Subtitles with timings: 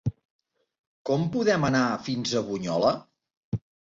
[1.09, 2.95] Com podem anar fins a Bunyola?